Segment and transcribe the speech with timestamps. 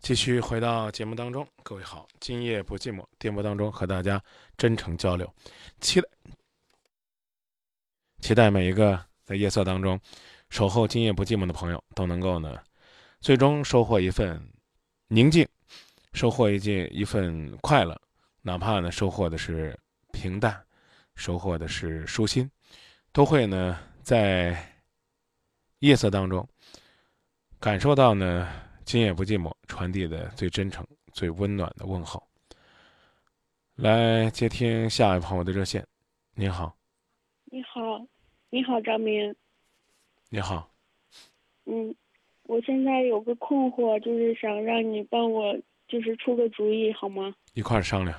[0.00, 4.20] 继续回到节目当中，各位好，今夜不寂寞，电波当中和大家
[4.56, 5.30] 真诚交流，
[5.78, 6.08] 期待
[8.20, 10.00] 期待每一个在夜色当中
[10.48, 12.58] 守候今夜不寂寞的朋友都能够呢，
[13.20, 14.42] 最终收获一份
[15.08, 15.46] 宁静，
[16.14, 18.00] 收获一件一份快乐，
[18.40, 19.78] 哪怕呢收获的是
[20.12, 20.64] 平淡，
[21.14, 22.50] 收获的是舒心，
[23.12, 24.80] 都会呢在
[25.80, 26.48] 夜色当中
[27.60, 28.69] 感受到呢。
[28.92, 32.20] 今夜不寂寞，传递的最真诚、最温暖的问候。
[33.76, 35.86] 来接听下一位朋友的热线。
[36.34, 36.74] 你好，
[37.44, 38.04] 你好，
[38.50, 39.32] 你好，张明。
[40.28, 40.68] 你好。
[41.66, 41.94] 嗯，
[42.42, 47.32] 我现在有个困惑，就是想让你帮我，就是出个主意，好吗？
[47.54, 48.18] 一块儿商量。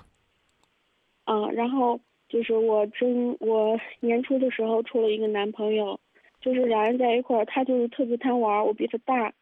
[1.25, 5.99] 啊，然后就是我真我年初的时候处了一个男朋友，
[6.39, 9.33] 就是两人在一块儿，他就是特别贪玩，我比他大。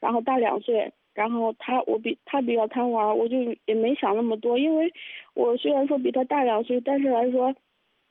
[0.00, 4.92] 然后大两岁，然后他我比他比较贪玩，我就也没想那么多，因为
[5.34, 7.54] 我虽然说比他大两岁，但是来说，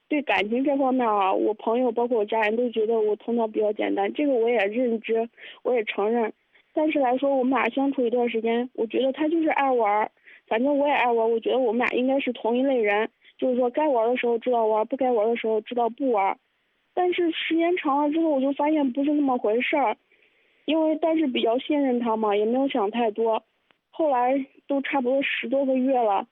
[0.10, 5.30] 对感情这方面啊，我朋友包括我家人都觉得我头脑比较简单，这个我也认知，
[5.64, 6.32] 我也承认。
[6.74, 10.12] 但是来说，我们俩相处一段时间，我觉得他就是爱玩，
[10.48, 16.38] 反正我也爱玩，我觉得我们俩应该是同一类人，就是说该玩的时候知道玩，不该玩的时候知道不玩。
[16.94, 19.98] 但是时间长了之后，我就发现不是那么回事儿。
[20.68, 23.42] 因为但是比较信任他嘛，也没有想太多。
[23.90, 26.28] 后来都差不多十多个月了，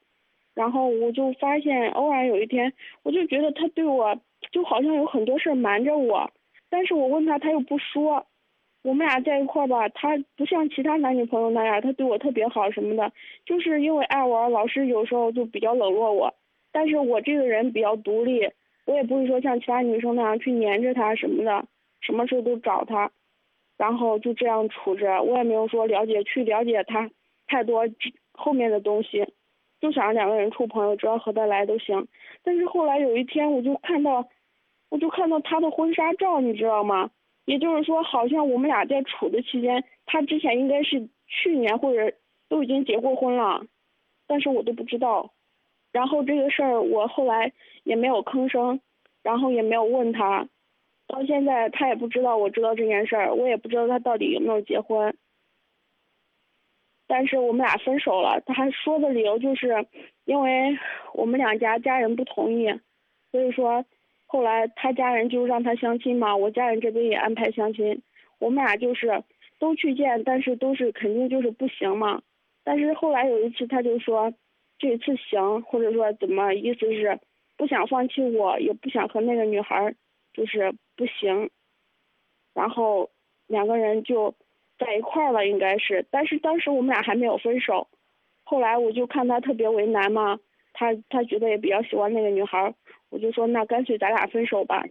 [0.54, 4.20] 然后我就发现，偶然有一天，我就觉得他对我
[4.52, 6.30] 就好像有很多事瞒着我。
[6.70, 8.26] 但是我问他，他又不说。
[8.84, 13.14] 我们俩在一块儿吧，他不像其他男女朋友那样，他对我特别好什么的。
[13.46, 16.34] 就是因为爱玩，老是有时候就比较冷落我。
[16.74, 18.50] 但是我这个人比较独立，
[18.86, 21.66] 我也不会说像其他女生那样去黏着他什么的，
[22.02, 23.10] 什么时候都找他。
[23.78, 27.10] 然后就这样处着，我也没有说了解去了解他
[27.48, 27.84] 太多
[28.32, 29.26] 后面的东西，
[29.82, 32.08] 就想两个人处朋友，只要合得来都行。
[32.44, 34.28] 但是后来有一天，我就看到，
[34.90, 37.12] 我就看到他的婚纱照，你知道吗？
[37.46, 42.16] 也就是说，好像我们俩在处的期间，他之前应该是去年或者
[42.50, 43.66] 都已经结过婚了，
[44.26, 45.32] 但是我都不知道。
[45.92, 47.52] 然后这个事儿我后来
[47.84, 48.80] 也没有吭声，
[49.22, 50.48] 然后也没有问他。
[51.08, 55.16] 到现在他也不知道我知道这件事儿，我也不知道他到底有没有结婚。
[57.08, 59.86] 但是我们俩分手了，他说的理由就是，
[60.26, 60.76] 因为
[61.14, 62.80] 我们两家家人不同意，
[63.32, 63.86] 所以说
[64.26, 68.02] 后来他家人就让他相亲嘛，我家人这边也安排相亲，
[68.40, 69.24] 我们俩就是
[69.60, 72.24] 都去见，但是都是肯定就是不行嘛。
[72.64, 74.34] 但是后来有一次他就说，
[74.80, 77.20] 这次行，或者说怎么意思是
[77.56, 79.96] 不想放弃我，也不想和那个女孩儿
[80.34, 80.74] 就是。
[80.96, 81.50] 不行，
[82.54, 83.10] 然后
[83.48, 84.34] 两个人就
[84.78, 86.06] 在一块儿了，应该是。
[86.10, 87.88] 但是当时我们俩还没有分手。
[88.44, 90.40] 后来我就看他特别为难嘛，
[90.74, 92.74] 他他觉得也比较喜欢那个女孩，
[93.10, 94.86] 我就说那干脆咱俩分手吧。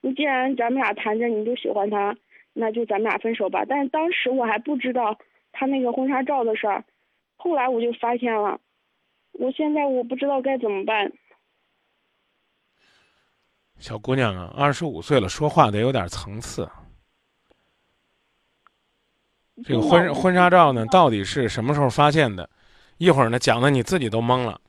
[0.00, 2.16] 你既然咱们俩谈着你就喜欢他，
[2.52, 3.64] 那就咱们俩分手吧。
[3.68, 5.18] 但是当时我还不知道
[5.52, 6.84] 他那个婚纱照的事儿，
[7.36, 8.60] 后来我就发现了。
[9.32, 11.12] 我现在我不知道该怎么办。
[13.78, 16.68] 小姑娘啊，二十五岁了，说话得有点层次。
[19.64, 22.48] 这个婚婚纱照呢，到底是什么时候发现的？
[22.96, 24.60] 一会儿呢，讲的你自己都懵了。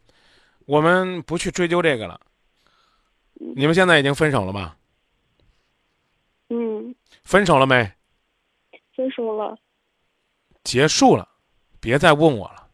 [0.66, 2.20] 我们不去追究这个了。
[3.56, 4.78] 你们现在已经分手了吧？
[6.50, 6.96] 嗯。
[7.24, 7.92] 分手了没？
[8.96, 9.58] 分手了。
[10.64, 11.28] 结束了，
[11.80, 12.68] 别再问我了。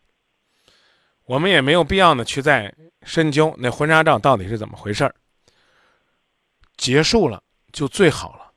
[1.25, 5.15] 我们也没有必要呢，去再深究那婚纱照到底是怎么回事儿。
[6.81, 8.51] 结束了就最好了。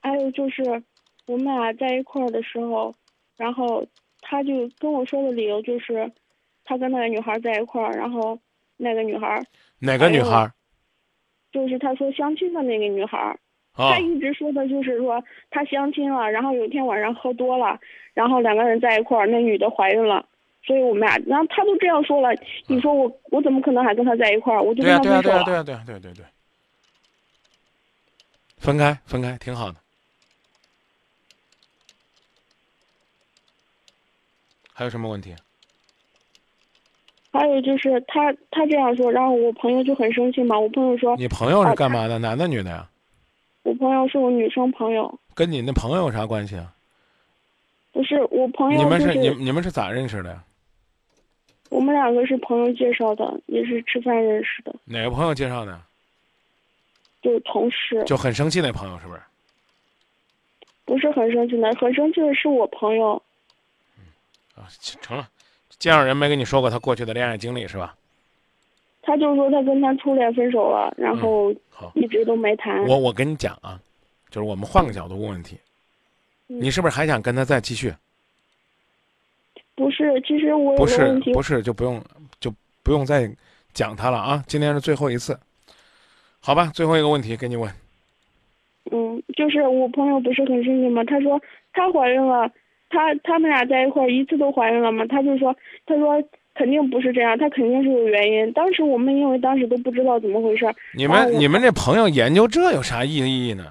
[0.00, 0.82] 还有就是，
[1.26, 2.94] 我们俩在一块儿的时候，
[3.36, 3.86] 然后
[4.22, 6.10] 他就跟我说的理由就是，
[6.64, 8.38] 他跟那个女孩在一块儿，然后
[8.78, 9.44] 那个女孩
[9.80, 10.50] 哪个女孩？
[11.52, 13.38] 就是他说相亲的那个女孩
[13.74, 17.78] 他一直说的就是说他相亲了，然后有一天晚上喝多了，
[18.14, 20.26] 然后两个人在一块儿，那女的怀孕了。
[20.66, 22.36] 所以我们俩，然后他都这样说了，
[22.66, 24.60] 你说我我怎么可能还跟他在一块儿？
[24.60, 25.22] 我就跟他分手了。
[25.22, 26.24] 对啊对啊对啊对啊对对对。
[28.56, 29.76] 分开分开挺好的。
[34.72, 35.34] 还有什么问题？
[37.32, 40.58] 还有就是他他这样说，然后我朋友就很生气嘛。
[40.58, 42.18] 我朋友说：“你朋友是干嘛的？
[42.18, 42.88] 男的女的呀？”
[43.62, 45.16] 我朋友是我女生朋友。
[45.34, 46.74] 跟你那朋友有啥关系啊？
[47.92, 48.82] 不是我朋友。
[48.82, 50.44] 你们是你你们是咋认识的呀？
[51.76, 54.74] 我们两个是朋友介绍的，也是吃饭认识的。
[54.86, 55.78] 哪个朋友介绍的？
[57.20, 58.02] 就是同事。
[58.06, 59.20] 就很生气那朋友是不是？
[60.86, 63.20] 不是很生气的，很生气的是我朋友。
[64.54, 64.64] 啊，
[65.02, 65.28] 成了，
[65.78, 67.94] 介绍人没跟你说过他过去的恋爱经历是吧？
[69.02, 72.82] 他就说他跟他初恋分手了，然后好，一直都没谈。
[72.86, 73.78] 我我跟你讲啊，
[74.30, 75.58] 就是我们换个角度问问题，
[76.48, 77.94] 嗯你是不是还想跟他再继续？
[79.76, 82.02] 不是，其实我有不是不是就不用
[82.40, 82.50] 就
[82.82, 83.30] 不用再
[83.74, 84.42] 讲他了啊！
[84.48, 85.38] 今天是最后一次，
[86.40, 86.70] 好吧？
[86.74, 87.70] 最后一个问题给你问，
[88.90, 91.04] 嗯，就是我朋友不是很生气吗？
[91.04, 91.38] 他说
[91.74, 92.50] 她怀孕了，
[92.88, 95.04] 她他们俩在一块儿一次都怀孕了嘛？
[95.06, 96.22] 他就说，他说
[96.54, 98.50] 肯定不是这样，他肯定是有原因。
[98.54, 103.64] 当时我们因为当时都不知道怎么回事儿，你们你们这朋友研究这有啥意义呢？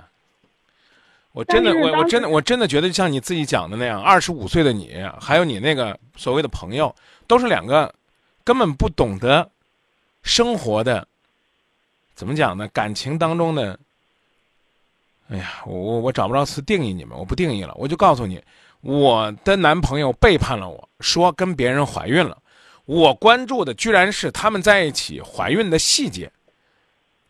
[1.36, 6.96] 我真的我我真的我真的觉得像你自己讲的那样，二十五岁的你，还有你那个所谓的朋友，
[7.28, 7.94] 都是两个
[8.46, 9.52] 根本不懂得
[10.24, 11.06] 生活的，
[12.16, 12.66] 怎么讲呢？
[12.70, 13.78] 感情当中的，
[15.28, 18.42] 哎呀，我我我找不着词定义你们，我不定义了，我就告诉你，
[18.80, 22.38] 我的男朋友背叛了我，说跟别人怀孕了，
[22.86, 26.32] 我关注的居然是他们在一起怀孕的细节。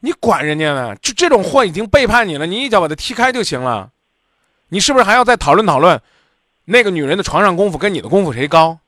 [0.02, 0.96] 你管人家呢？
[0.98, 3.92] 就这种货已经背叛你了，你一脚把他踢开就行了。
[4.70, 6.02] 你是不是还要再讨论讨论，
[6.66, 8.80] 那个女人的床上功夫跟你的功夫谁高？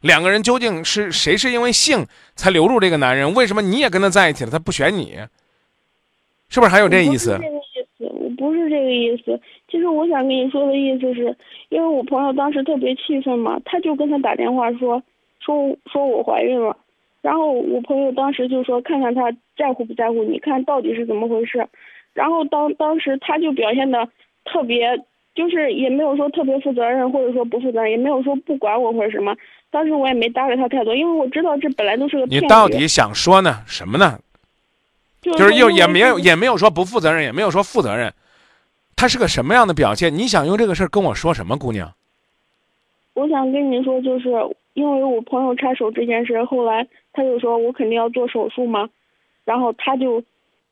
[0.00, 3.32] 两个人究竟是谁是因为性才留住这个男人？
[3.34, 5.18] 为什么你也跟他在一起了，他不选你？
[6.50, 7.38] 是不是还有这意思我？
[7.38, 9.40] 不是这个意思，我不是这个意思。
[9.70, 11.36] 其实我想跟你说的意思是，
[11.70, 15.02] 因为我朋友当时特别气愤嘛，他就跟他打电话说，
[15.40, 16.76] 说说我怀孕了，
[17.22, 21.66] 然后我朋友当时就说看看他在乎不在乎，你看到底是怎么回事。
[22.12, 24.06] 然后当当时他就表现的
[24.44, 24.98] 特别，
[25.34, 29.34] 就是也没有说特别负责任，或者说不负责任，也没有说不管我或者什么。
[29.70, 32.48] 当时我也没搭理他太多，因为我知道这本来就是个你骗局。
[32.48, 33.62] 到底想说呢？
[33.66, 34.18] 什么呢？
[35.20, 38.12] 就就是又也没有有也没有说不负责任，也没有说负责任，
[38.94, 40.14] 他是个什么样的表现？
[40.14, 41.92] 你想用这个事儿跟我说什么，姑娘？
[43.14, 44.28] 我想跟你说，就是
[44.74, 48.88] 因为我朋友插手这件事，后来他就说我肯定要做手术嘛，
[49.44, 50.22] 然后他就，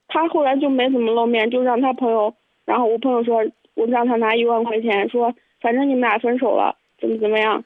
[0.06, 2.32] 他后来就没怎么露面，就让他朋友，
[2.64, 7.64] 然后我朋友说，我让他拿一万块钱，说反正你们俩分手了，怎么怎么样，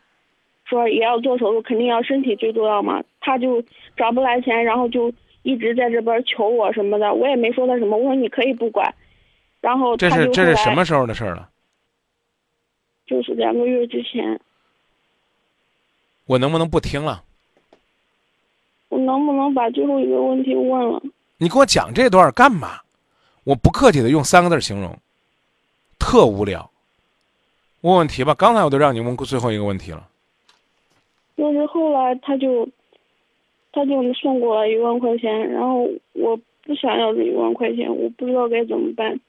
[0.65, 3.63] 说也要做手术，肯定要身体最重要嘛，他就
[3.97, 5.13] 找不来钱，然后就
[5.43, 8.95] 一直在这边求我什么的，我也没说他什么，我说你可以不管，
[9.61, 11.49] 然后这是这是什么时候的事儿了？
[13.07, 14.41] 就是两个月之前，
[16.27, 17.23] 我能不能不听了？
[18.89, 21.03] 我能不能把最后一个问题问了？
[21.39, 22.81] 你给我讲这段儿干嘛？
[23.45, 24.97] 我不客气的用三个字形容，
[25.99, 26.71] 特无聊。
[27.83, 30.09] 问问题吧，刚才我都让你问过最后一个问题了。
[31.37, 32.67] 就是后来他就，
[33.73, 39.21] 他就送过来一万块钱，然后我不想要这一万块钱，我不知道该怎么办。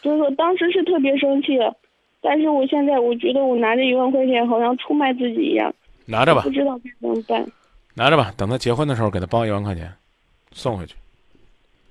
[0.00, 1.76] 就是说当时是特别生气的，
[2.20, 5.74] 但是我现在我觉得我拿这一万块钱好像出卖自己一样，
[6.06, 7.46] 拿着吧不，知道该怎么办。
[7.94, 9.92] 拿着吧，等他结婚的时候给他包一万块钱，
[10.52, 10.94] 送回去。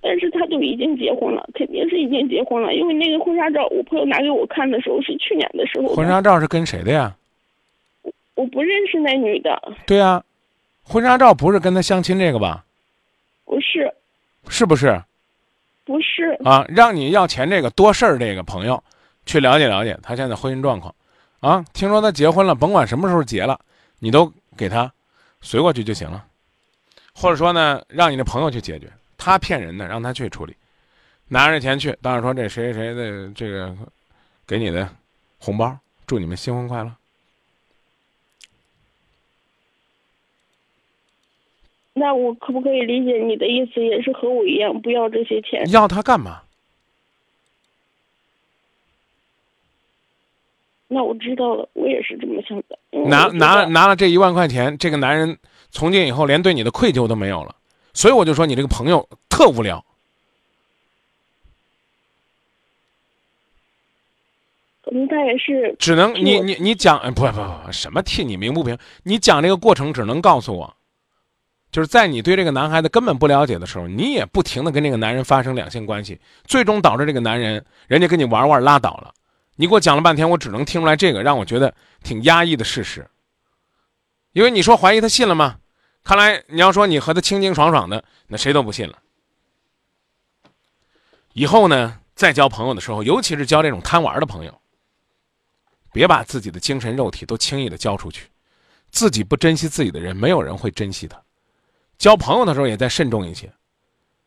[0.02, 5.96] 但是他都已经结婚了，肯定是已经结婚了，因为那个婚纱照我朋友拿给我看的时候是去年的时候的。
[5.96, 7.16] 婚纱照是跟谁的呀？
[8.34, 10.24] 我不认识那女的，对呀、
[10.84, 12.66] 婚纱照不是跟他相亲这个吧？
[13.46, 13.94] 不是，
[14.48, 15.00] 是不是
[15.84, 16.66] 不是，啊？
[16.70, 18.82] 让你要钱这个多事儿这个朋友，
[19.26, 20.96] 去了解了解他现在婚姻状况，
[21.42, 23.60] 啊，听说他结婚了，甭管什么时候结了，
[24.00, 24.92] 你都给他
[25.42, 26.26] 随过去就行了，
[27.14, 28.88] 或者说呢，让你的朋友去解决，
[29.24, 30.56] 他骗人的，让他去处理，
[31.28, 33.72] 拿着钱去，当然说这谁谁谁的这个
[34.48, 34.90] 给你的
[35.38, 36.92] 红包，祝你们新婚快乐。
[41.94, 45.70] 那我可不可以理解你的意思，也是和我一样，不要这些钱？
[45.70, 46.42] 要他干嘛？
[50.88, 52.80] 那我知道了，我也是这么想的。
[53.08, 55.38] 拿拿了拿了这一万块钱，这个男人
[55.70, 57.56] 从今以后连对你的愧疚都没有了，
[57.94, 59.84] 所以我就说你这个朋友特无聊。
[64.84, 70.76] 可能他也是只能你你你讲哎不不不什么替你鸣不平，你讲这个过程只能告诉我，
[71.72, 79.14] 就是在你对这个男孩子根本不了解的时候，你也不停的跟这个男人发生两性关系，最终导致这个男人人家跟你玩玩拉倒了。
[79.56, 83.08] 你给我讲了半天，我只能听出来这个让我觉得挺压抑的事实。
[84.34, 85.60] 因为你说怀疑他信了吗？
[86.04, 89.02] 看来你要说你和他清清爽爽的，那谁都不信了。
[91.34, 94.62] 以后呢，再交朋友的时候，尤其是交这种贪玩的朋友，
[95.94, 98.30] 别把自己的精神肉体都轻易的交出去，
[98.90, 101.22] 自己不珍惜自己的人，没有人会珍惜他。
[101.98, 103.54] 交朋友的时候也再慎重一些。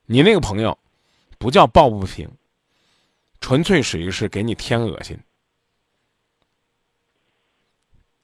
[0.06, 0.78] 你那个朋友，
[1.38, 2.30] 不叫抱不平，
[3.40, 5.18] 纯粹属于是给你添恶心，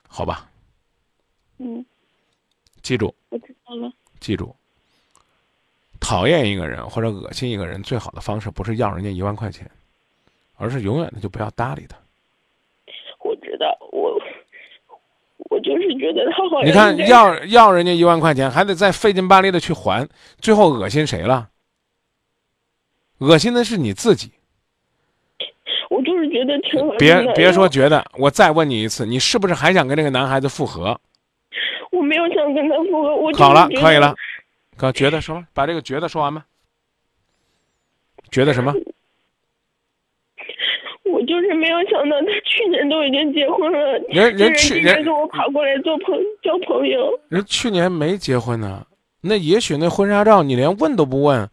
[0.06, 0.48] 好吧？
[1.58, 1.84] 嗯，
[2.80, 3.90] 记住，我知道了。
[4.20, 4.54] 记住，
[5.98, 9.70] 讨厌一个人或者恶心一个人，最好的方式不是要人家一万块钱，
[10.56, 11.96] 而是永远的就不要搭理他。
[13.20, 14.20] 我知道，我
[15.48, 20.08] 我就是觉得他好像你看要要人家一万块钱，还得再费劲巴力的去还，
[20.40, 21.48] 最后恶心谁了？
[23.18, 24.32] 恶心的是你自己。
[25.90, 30.98] 我就是觉得挺别别说，觉得，我再问你一次，你是不是还想跟这个男孩子复合？
[31.90, 34.14] 我没有想跟他复合，我好了，可以了。
[34.76, 36.44] 哥，觉得什么，把这个觉得说完吧。
[38.30, 38.72] 觉得什么？
[41.04, 47.18] 我就是没有想到，他去年都已经结婚了，人人去年跟我跑过来做朋交朋友。
[47.28, 48.86] 人去年没结婚呢，
[49.20, 51.50] 那也许那婚纱照你连问都不问，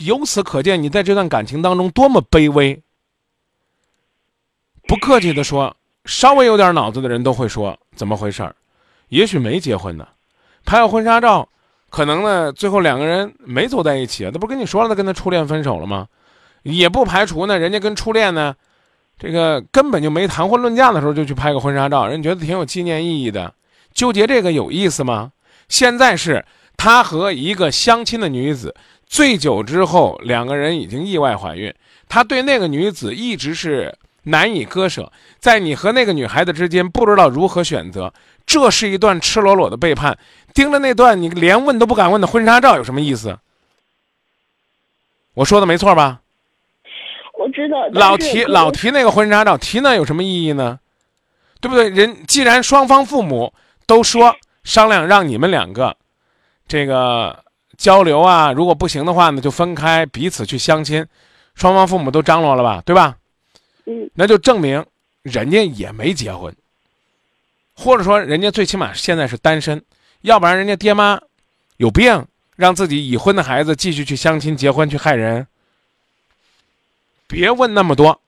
[0.00, 2.78] 由此可见你在这段感情当中多么卑微。
[4.86, 8.54] 不客气的说，稍微有点脑子的人都会说怎么回事儿，
[9.08, 10.06] 也许没结婚呢，
[10.64, 11.48] 拍个婚纱照，
[11.90, 16.06] 可能呢最后两个人没走在一起啊，那不跟你说了他跟他初恋分手了吗？
[16.62, 18.54] 也不排除呢，人家跟初恋呢，
[19.18, 23.54] 这个根本就没谈婚论嫁的时候就去拍个婚纱照，人觉得挺有纪念意义的，
[23.94, 25.32] 纠结这个有意思吗？
[25.68, 26.44] 现在是
[26.76, 28.74] 他和一个相亲的女子
[29.06, 31.72] 醉酒之后，两个人已经意外怀孕，
[32.08, 38.12] 他对那个女子一直是难以割舍，在你和那个女孩子之间不知道如何选择，
[38.48, 40.18] 这是一段赤裸裸的背叛。
[40.54, 43.38] 盯着那段你连问都不敢问的婚纱照有什么意思？
[45.34, 46.20] 我说的没错吧？
[47.34, 50.80] 我知道，老提老提那个婚纱照，提那有什么意义呢？
[51.60, 51.88] 对不对？
[51.90, 53.52] 人既然双方父母
[53.86, 55.94] 都说商量让你们两个
[56.66, 57.44] 这个
[57.76, 61.06] 交流啊，如果不行的话呢，就分开，彼此去相亲，
[61.54, 63.16] 双方父母都张罗了吧，对吧？
[63.84, 64.84] 嗯，那就证明
[65.22, 66.52] 人家也没结婚，
[67.80, 69.80] 或者说人家最起码现在是单身，
[70.22, 71.20] 要不然人家爹妈
[71.76, 75.46] 有病，让自己已婚的孩子继续去相亲结婚去害人。
[77.28, 78.20] 别问那么多，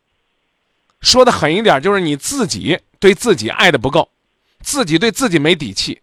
[1.01, 4.09] 说的狠一点，就是你自己对自己爱的不够，
[4.61, 6.01] 自己对自己没底气。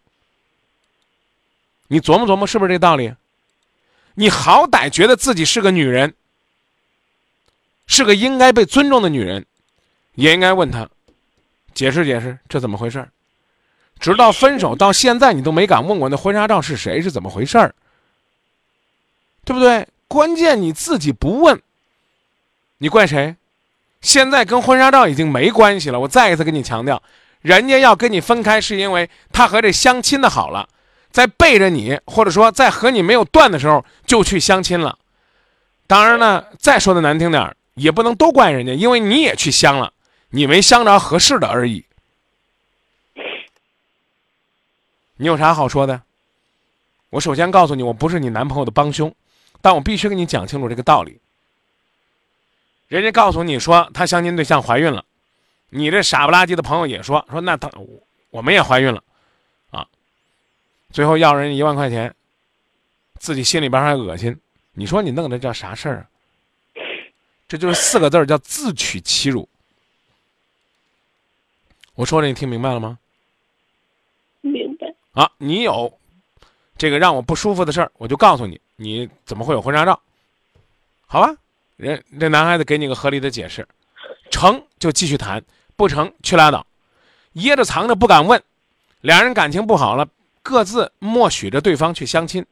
[1.87, 3.13] 你琢磨琢磨，是不是这道理？
[4.15, 6.13] 你好歹觉得自己是个女人，
[7.87, 9.45] 是个应该被尊重的女人，
[10.15, 10.89] 也应该问他，
[11.73, 13.09] 解释解释这怎么回事儿
[13.99, 17.73] 直到分手到现在，你都没敢问我那婚纱照是谁，是怎么回事儿
[19.43, 19.87] 对不对？
[20.07, 21.61] 关键你自己不问，
[22.77, 23.35] 你怪谁？
[24.01, 25.99] 现在跟婚纱照已经没关系了。
[25.99, 27.01] 我再一次跟你强调，
[27.41, 30.69] 人家要跟你分开，是因为他和这相亲的好了，
[31.11, 34.97] 在背着你，或者说在和你没有断的时候就去相亲了。
[35.87, 39.91] 当然呢，再说的难听点儿，也不能都怪人家，因为你也去相了，
[40.29, 41.83] 你没相着合适的而已。
[45.17, 46.01] 你有啥好说的？
[47.09, 49.13] 我首先告诉你，我不是你男朋友的帮凶，
[49.62, 51.19] 但我必须跟你讲清楚这个道理。
[52.88, 55.03] 人家告诉你说他相亲对象怀孕了，
[55.69, 57.71] 你这傻不拉几的朋友也说说那他
[58.29, 59.03] 我们也怀孕了，
[59.71, 59.88] 啊，
[60.91, 62.13] 最后要人一万块钱，
[63.17, 64.38] 自己心里边还恶心，
[64.74, 66.05] 你说你弄的叫啥事儿啊？
[67.47, 69.47] 这就是四个字儿叫自取其辱。
[71.95, 73.00] 我说的你听明白了吗？
[75.17, 75.91] 啊，你有
[76.77, 80.00] 这个让我不舒服的事儿，我就告诉你，你怎么会有婚纱照？
[81.07, 81.36] 好吧，
[81.75, 83.67] 人这男孩子给你个合理的解释，
[84.29, 85.43] 成就继续谈，
[85.75, 86.67] 不成去拉倒，
[87.33, 88.39] 掖着藏着不敢问，
[89.01, 90.07] 两人感情不好了，
[90.43, 92.45] 各自默许着对方去相亲。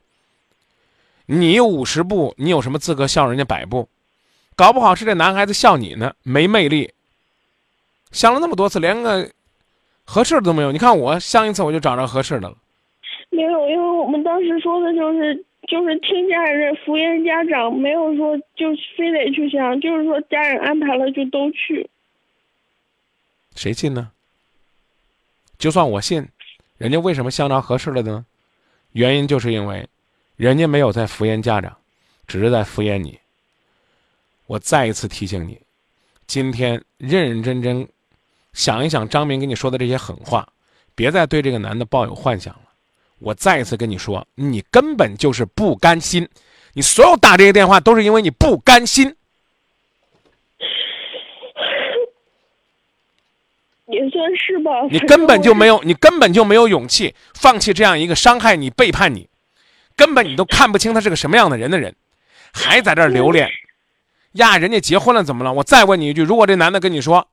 [1.27, 3.87] 你五十步，你有什么资格笑人家百步？
[4.55, 6.91] 搞不好是这男孩子笑你呢，没魅力。
[8.11, 9.29] 相了那么多次，连个
[10.05, 10.71] 合适的都没有。
[10.71, 12.57] 你看我相一次，我就找着合适的了。
[13.29, 15.35] 没有，因为我们当时说的就是
[15.67, 21.89] 就是听家人敷衍家长，没有说就非得去相，就是说家人安排了就都去。
[23.55, 24.11] 谁信呢？
[25.57, 26.27] 就算我信，
[26.77, 28.25] 人家为什么相着合适了呢？
[28.91, 29.87] 原因就是因为，
[30.37, 31.75] 人家没有在敷衍家长，
[32.27, 33.19] 只是在敷衍你。
[34.47, 35.59] 我再一次提醒你，
[36.27, 37.87] 今天认认真真
[38.55, 40.47] 想一想张明跟你说的这些狠话，
[40.95, 42.61] 别再对这个男的抱有幻想了。
[43.19, 46.27] 我再一次跟你说，你根本就是不甘心，
[46.73, 49.15] 你所有打这些电话都是因为你不甘心。
[53.87, 54.71] 也算是吧。
[54.89, 59.29] 你根本就没有，你根本就没有勇气放弃这样一个伤害你、背叛你，
[59.95, 61.95] 根本你都看不清他是个什么样的人的人，
[62.53, 63.49] 还在这儿留恋。
[64.33, 65.53] 呀，人家结婚了怎么了？
[65.53, 67.27] 我再问你一句，如果这男的跟你说，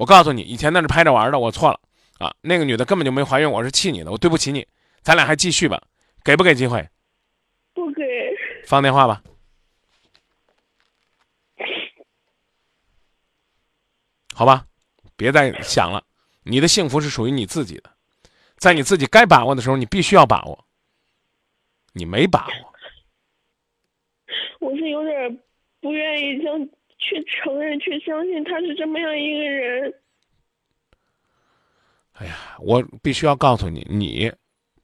[0.00, 1.78] 我告诉你，以前那是拍着玩的，我错了
[2.18, 4.66] 啊，那个女的根本就没怀孕，我是气你的，我对不起你，
[5.02, 5.78] 咱俩还继续吧，
[6.24, 6.88] 给不给机会？
[7.74, 8.02] 不给。
[8.64, 9.22] 放电话吧。
[14.34, 14.64] 好吧，
[15.16, 16.02] 别再想了，
[16.44, 17.90] 你的幸福是属于你自己的，
[18.56, 20.64] 在你自己该把握的时候，你必须要把握。
[21.92, 22.72] 你没把握，
[24.60, 25.42] 我是有点
[25.82, 26.66] 不愿意将
[27.00, 29.94] 去承认、去相信他是这么样一个人。
[32.12, 34.32] 哎呀，我必须要告诉你，你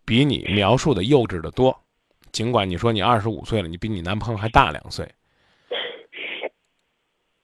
[0.04, 1.78] 比你描述的幼稚的多。
[2.32, 5.08] 尽管你说你二十五岁了，你比你男朋友还大两岁。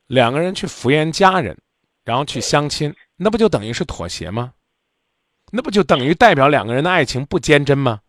[0.09, 1.57] 两个人去敷衍家人。
[2.05, 4.55] 然后去相亲，那不就等于是妥协吗？
[5.53, 8.01] 那不就等于代表两个人的爱情不坚贞吗？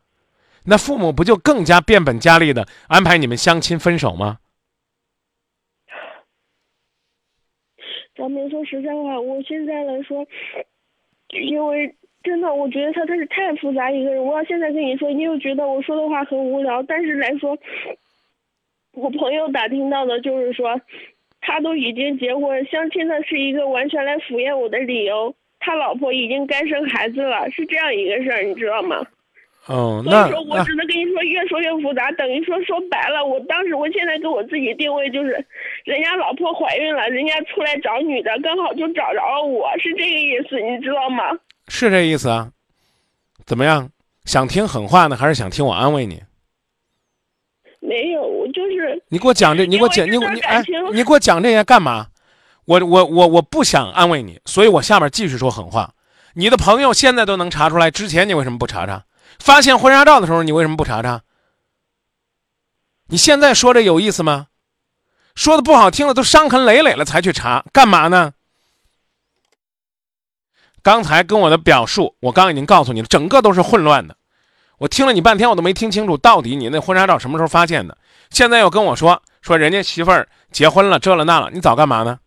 [0.63, 4.39] 那父母不就更加变本加厉的安排你们相亲分手吗？
[8.23, 10.25] 张明，说实在话，我现在来说，
[11.29, 14.23] 因为真的，我觉得他他是太复杂一个人。
[14.23, 16.81] 我要现在跟你说，你又觉得我说的话很无聊。
[16.83, 17.57] 但是来说，
[18.93, 20.79] 我朋友打听到的就是说。
[21.45, 25.35] 他都已经结婚，相亲的是一个完全来敷衍我的理由。
[25.59, 29.05] 他老婆已经该生孩子了，是这样一个事儿，你知道吗？
[29.67, 32.11] 哦，那所以说我只能跟你说，越说越复杂。
[32.11, 35.29] 等于说说白了，我当时我现在给我自己定位就是，
[35.85, 41.23] 人家老婆怀孕了，人家出来找女的，刚好就找着了我，是这个意思，你知道吗？
[41.69, 42.51] 是这意思啊？
[43.45, 43.89] 怎么样？
[44.25, 46.21] 想听狠话呢，还是想听我安慰你？
[47.79, 50.61] 没有，我就是你给我讲这，你给我讲，你你哎，
[50.93, 52.07] 你给我讲这些干嘛？
[52.65, 55.93] 我我我我不想安慰你，所以我下面继续说狠话。
[56.35, 59.03] 你的朋友现在都能查出来，之前你为什么不查查？
[59.39, 61.21] 发现婚纱照的时候你为什么不查查？
[63.07, 64.47] 你现在说这有意思吗？
[65.35, 68.33] 说的不好听的都伤痕累累了才去查，干嘛呢？
[70.81, 74.15] 刚才跟我的表述，我刚已经告诉你了，整个都是混乱的。
[74.79, 77.97] 我听了你半天，我都没听清楚，到底你那婚纱照什么时候发现的？
[78.29, 82.19] 现在又跟我说说人家媳妇儿结婚了，这了那了，你早干嘛呢？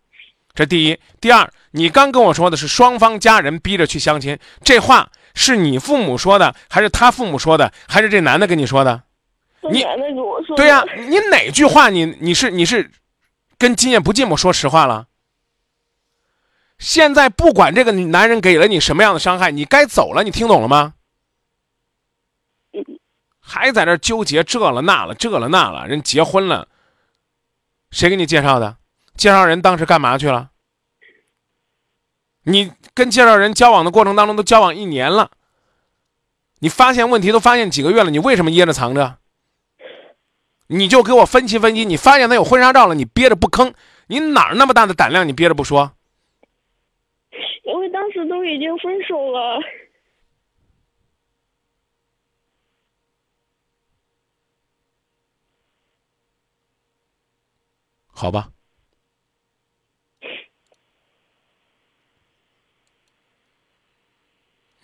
[0.55, 9.05] 这第一，第二，你刚跟我说的是双方家人逼着去相亲，这话是你父母说的，还是他父母说的，还是这男的跟你说的？
[9.71, 10.57] 你男的跟我说。
[10.57, 12.91] 对呀，你哪句话你你是你是
[13.57, 15.07] 跟今夜不寂寞说实话了？
[16.79, 20.95] 现在不管这个男人给了你什么样的伤害，你该走了，你听懂了吗？
[23.41, 26.67] 还在那纠结这了那了这了那了，人结婚了，
[27.91, 28.77] 谁给你介绍的？
[29.17, 30.51] 介绍人当时干嘛去了？
[32.49, 35.33] 你跟介绍人交往的过程当中都交往一年了，
[36.61, 39.19] 你发现问题都发现几个月了，你为什么掖着藏着？
[40.69, 43.75] 你就给我分析分析，你发现他有婚纱照了，你憋着不吭，
[44.07, 45.27] 你哪儿那么大的胆量？
[45.27, 45.93] 你憋着不说？
[47.65, 49.61] 因为当时都已经分手了。
[58.09, 58.49] 好吧，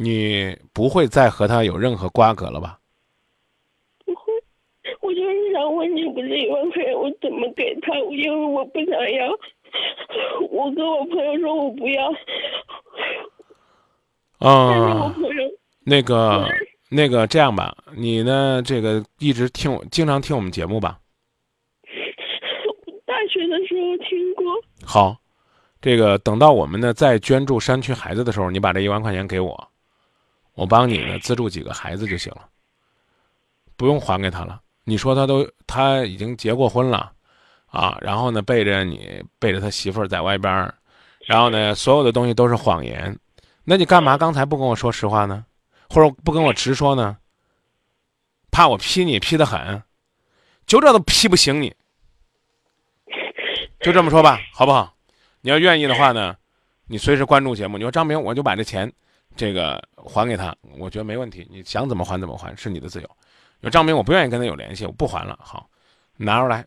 [0.03, 2.79] 你不会再和他有任何瓜葛了吧？
[4.05, 4.33] 不会，
[5.01, 7.95] 我就是想问你，不是一万块钱我怎么给他？
[8.11, 9.31] 因为我不想要，
[10.51, 12.13] 我跟我朋友说我不要。
[14.39, 15.15] 啊，
[15.85, 16.49] 那个
[16.91, 18.61] 那个这样吧，你呢？
[18.65, 20.99] 这个一直听我，经常听我们节目吧？
[23.07, 24.45] 大学的时候听过。
[24.85, 25.17] 好，
[25.81, 29.69] 这个等到我们呢再捐助山区孩子的时候，你把这一万块钱给我，
[30.55, 32.49] 我帮你呢资助几个孩子就行了，
[33.77, 34.61] 不用还给他了。
[34.85, 37.13] 你说他都他已经结过婚了，
[37.67, 40.73] 啊，然后呢背着你背着他媳妇儿在外边，
[41.27, 43.19] 然后呢所有的东西都是谎言，
[43.65, 45.45] 那你干嘛刚才不跟我说实话呢？
[45.89, 47.17] 或者不跟我直说呢？
[48.51, 49.83] 怕我批你批的狠，
[50.67, 51.75] 就这都批不醒你。
[53.81, 54.95] 就这么说吧，好不好？
[55.41, 56.37] 你要愿意的话呢，
[56.87, 57.79] 你随时关注节目。
[57.79, 58.93] 你说张明，我就把这钱，
[59.37, 61.47] 这个还给他，我觉得没问题。
[61.51, 63.09] 你想怎么还怎么还，是你的自由。
[63.61, 65.39] 有张明，我不愿意跟他有联系，我不还了。
[65.41, 65.69] 好，
[66.17, 66.65] 拿出来，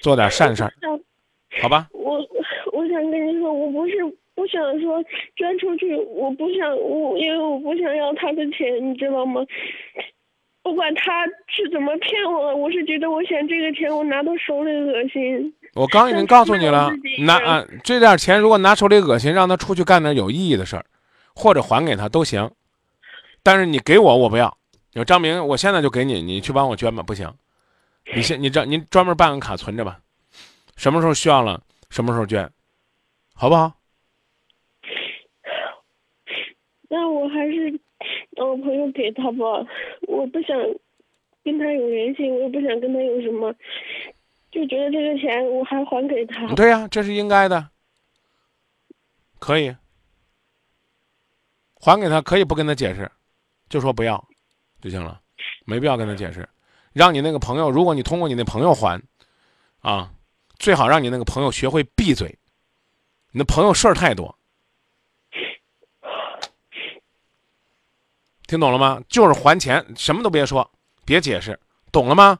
[0.00, 0.72] 做点善事儿，
[1.60, 1.88] 好吧？
[1.92, 2.18] 我
[2.72, 3.94] 我想跟你说，我不是
[4.34, 5.02] 不想说
[5.36, 9.44] 捐出去，我不想我，因为我不想要他的钱，你知道吗？
[10.62, 15.52] 不管他是怎么骗我的，我是觉得我想这个钱我拿到手里恶心。
[15.74, 16.90] 我刚已经告诉你了，
[17.24, 20.84] 拿啊这点钱如果拿手里恶心，让他出去干点有意义的事儿，
[21.34, 22.50] 或者还给他都行。
[23.42, 24.56] 但是你给我我不要。
[24.92, 27.32] 有张明，我现在就给你，你去帮我捐吧，不行。
[28.14, 30.00] 你先你这您专门办个卡存着吧。
[30.76, 32.50] 什么时候需要了，什么时候捐，
[33.34, 33.72] 好不好？
[36.88, 37.80] 那我还是
[38.32, 39.66] 让我朋友给他吧，
[40.08, 40.58] 我不想
[41.42, 43.54] 跟他有联系，我也不想跟他有什么，
[44.50, 46.46] 就觉得这个钱我还还给他。
[46.54, 47.70] 对呀、这是应该的，
[49.38, 49.74] 可以
[51.84, 53.10] 还给他，可以不跟他解释，
[53.68, 54.24] 就说不要
[54.80, 55.20] 就行了，
[55.64, 56.48] 没必要跟他解释。
[56.92, 59.02] 让你那个朋友，如果你通过你那朋友还，
[59.80, 60.14] 啊，
[60.60, 62.38] 最好让你那个朋友学会闭嘴。
[63.32, 64.38] 你的朋友事儿太多，
[68.46, 69.02] 听懂了吗？
[69.08, 70.70] 就是还钱，什么都别说，
[71.04, 71.58] 别解释，
[71.90, 72.38] 懂了吗？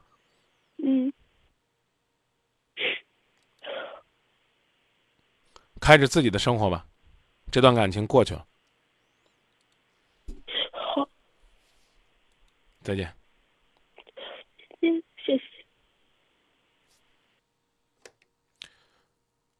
[0.77, 1.11] 嗯，
[5.81, 6.85] 开始自己的生活吧，
[7.51, 8.45] 这段感情过去了，
[10.71, 11.09] 好，
[12.83, 13.15] 再见。
[14.81, 15.43] 嗯，谢谢。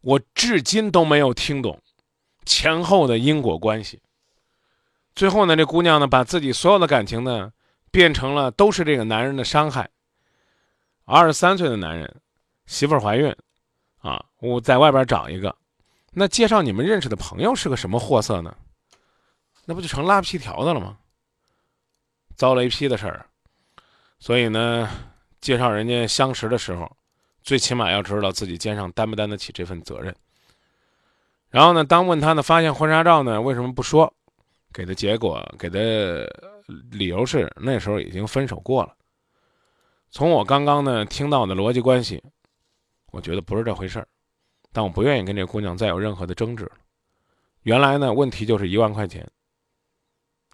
[0.01, 1.81] 我至今都没有听懂
[2.43, 4.01] 前后的因果关系。
[5.15, 7.53] 最后呢，这姑娘呢，把自己所有的感情呢，
[7.89, 9.89] 变成了都是这个男人的伤害。
[11.05, 12.21] 二十三岁的男人，
[12.65, 13.33] 媳妇儿怀孕，
[13.99, 15.55] 啊，我在外边找一个，
[16.11, 18.57] 那介绍你们认识的朋友是个什么货色呢？
[19.65, 20.97] 那不就成拉皮条的了吗？
[22.35, 23.25] 遭雷劈的事儿。
[24.19, 24.89] 所以呢，
[25.41, 26.89] 介绍人家相识的时候，
[27.41, 30.15] 最起码要知道自己肩上担不担得起这份责任。
[31.49, 34.11] 然后呢，当问他呢，发现婚纱照呢，为什么不说？
[34.73, 36.27] 给的结果，给的
[36.89, 38.95] 理由是那时候已经分手过了。
[40.09, 42.23] 从我刚刚呢听到的逻辑关系，
[43.11, 44.07] 我觉得不是这回事儿，
[44.71, 46.71] 但我不愿意跟这姑娘再有任何的争执了。
[47.61, 49.29] 原来呢，问题就是一万块钱。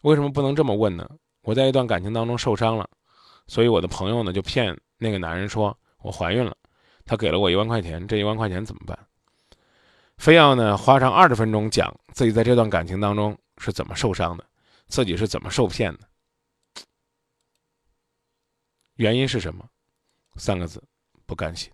[0.01, 1.09] 为什么不能这么问呢？
[1.49, 2.87] 我在一段感情当中受伤了，
[3.47, 6.55] 所以我的朋友呢就骗那个男人说我怀孕了，
[7.05, 8.95] 他给了我一万块钱，这一万块钱怎么办？
[10.19, 14.45] 非要呢花上二十分钟讲自己在这段感情当中是怎么受伤的，
[14.85, 16.01] 自己是怎么受骗的，
[18.97, 19.67] 原因是什么？
[20.35, 20.83] 三个字：
[21.25, 21.71] 不甘心。